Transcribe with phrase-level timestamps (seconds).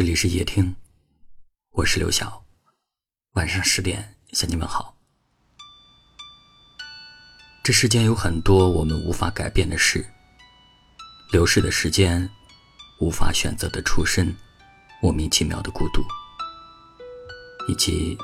[0.00, 0.74] 这里是夜听，
[1.72, 2.42] 我是刘晓。
[3.32, 4.96] 晚上十点向你们好。
[7.62, 10.02] 这世间有很多我们无法改变的事，
[11.30, 12.26] 流逝的时间，
[12.98, 14.34] 无法选择的出身，
[15.02, 16.02] 莫名其妙的孤独，
[17.68, 18.16] 以及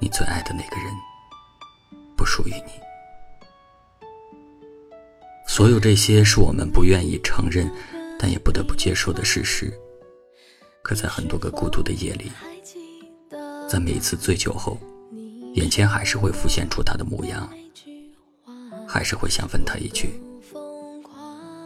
[0.00, 0.90] 你最爱的那个人
[2.16, 2.72] 不属于你。
[5.46, 7.70] 所有这些是我们不愿意承认，
[8.18, 9.70] 但也不得不接受的事实。
[10.82, 12.30] 可在很多个孤独的夜里，
[13.68, 14.76] 在每一次醉酒后，
[15.54, 17.48] 眼前还是会浮现出他的模样，
[18.86, 20.20] 还是会想问他一句：“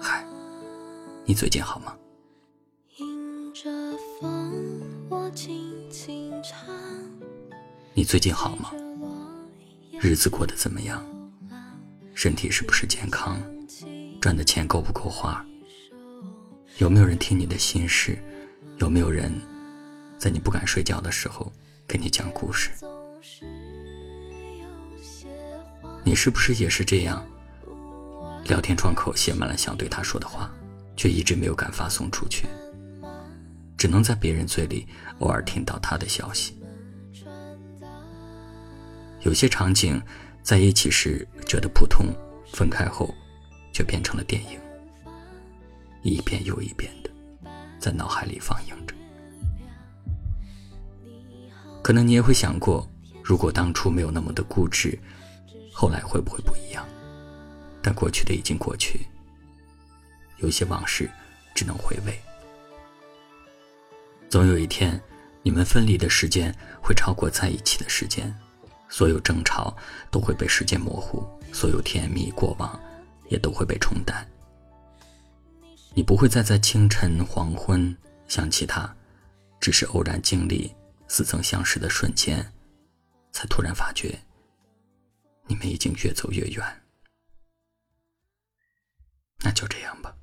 [0.00, 0.24] 嗨，
[1.26, 1.94] 你最近好吗？”
[7.94, 8.72] 你最近好吗？
[10.00, 11.04] 日子过得怎么样？
[12.14, 13.38] 身体是不是健康？
[14.20, 15.44] 赚的钱够不够花？
[16.78, 18.18] 有没有人听你的心事？
[18.82, 19.32] 有没有人
[20.18, 21.52] 在你不敢睡觉的时候
[21.86, 22.72] 给你讲故事？
[26.02, 27.24] 你是不是也是这样？
[28.46, 30.52] 聊天窗口写满了想对他说的话，
[30.96, 32.48] 却一直没有敢发送出去，
[33.78, 34.84] 只能在别人嘴里
[35.20, 36.60] 偶尔听到他的消息。
[39.20, 40.02] 有些场景
[40.42, 42.06] 在一起时觉得普通，
[42.52, 43.14] 分开后。
[43.74, 44.60] 却变成了电影，
[46.02, 46.92] 一遍又一遍
[47.82, 48.94] 在脑海里放映着。
[51.82, 52.88] 可能你也会想过，
[53.24, 54.96] 如果当初没有那么的固执，
[55.72, 56.86] 后来会不会不一样？
[57.82, 59.04] 但过去的已经过去，
[60.36, 61.10] 有些往事
[61.56, 62.16] 只能回味。
[64.30, 65.02] 总有一天，
[65.42, 68.32] 你们分离的时间会超过在一起的时间，
[68.88, 69.76] 所有争吵
[70.08, 72.80] 都会被时间模糊，所有甜蜜过往。
[73.28, 74.28] 也都会被冲淡。
[75.94, 78.96] 你不会再在清晨、黄昏想起他，
[79.60, 80.74] 只是偶然经历
[81.06, 82.52] 似曾相识的瞬间，
[83.30, 84.18] 才突然发觉，
[85.46, 86.82] 你们已经越走越远。
[89.44, 90.16] 那就这样吧，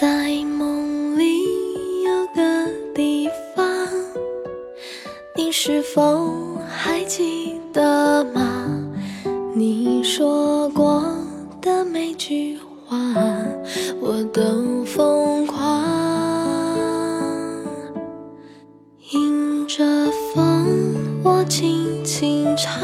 [0.00, 1.42] 在梦里
[2.02, 3.66] 有个地方，
[5.36, 8.66] 你是否还记得吗？
[9.54, 11.04] 你说过
[11.60, 12.96] 的每句话，
[14.00, 15.84] 我都疯狂。
[19.10, 19.84] 迎着
[20.34, 22.80] 风，我轻轻唱，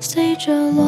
[0.00, 0.84] 随着落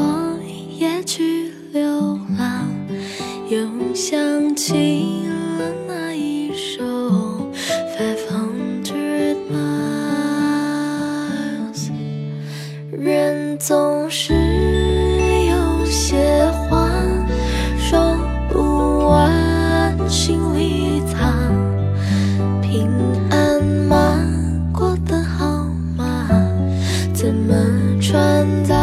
[28.08, 28.76] 传达？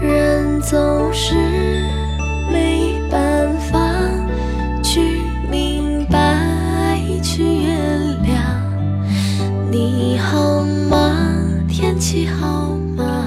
[0.00, 1.36] 人总是
[2.50, 3.78] 没办法
[4.82, 6.36] 去明白，
[7.22, 7.78] 去原
[8.24, 8.34] 谅。
[9.70, 11.14] 你好吗？
[11.68, 13.24] 天气好吗？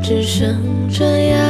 [0.00, 0.56] 只剩
[0.88, 1.43] 这样。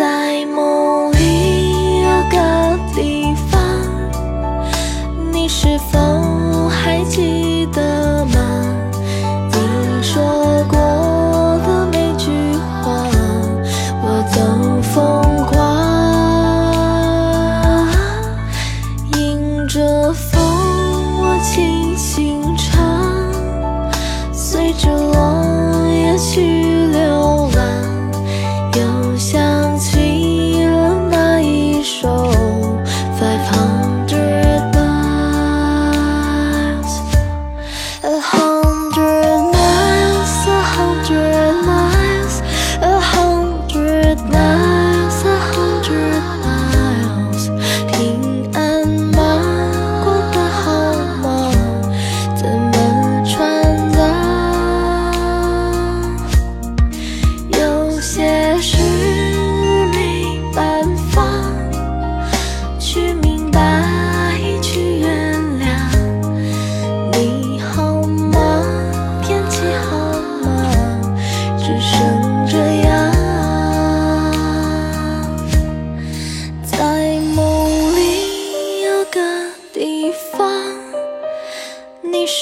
[0.00, 0.69] 在梦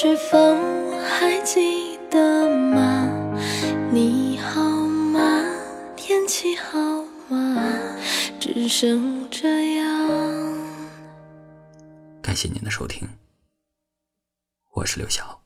[0.01, 0.55] 是否
[1.03, 3.35] 还记得吗？
[3.91, 5.43] 你好吗？
[5.97, 6.79] 天气好
[7.27, 7.69] 吗？
[8.39, 10.57] 只剩这样。
[12.21, 13.09] 感谢您的收听，
[14.71, 15.38] 我是刘晓，